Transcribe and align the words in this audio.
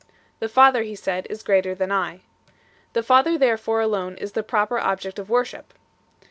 The 0.39 0.49
Father, 0.49 0.81
He 0.81 0.95
said, 0.95 1.27
is 1.29 1.43
greater 1.43 1.75
than 1.75 1.91
I. 1.91 2.21
The 2.93 3.03
Father 3.03 3.37
therefore 3.37 3.81
alone 3.81 4.17
is 4.17 4.31
the 4.31 4.41
proper 4.41 4.79
object 4.79 5.19
of 5.19 5.29
worship. 5.29 5.75